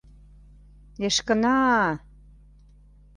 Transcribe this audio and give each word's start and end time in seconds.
Эшкына-а! 1.07 1.85